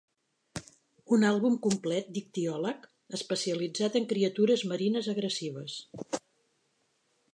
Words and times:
Un 1.17 1.25
àlbum 1.31 1.57
complet 1.65 2.09
d'ictiòleg 2.15 2.87
especialitzat 3.19 3.99
en 4.01 4.09
criatures 4.15 4.65
marines 4.73 5.11
agressives. 5.15 5.77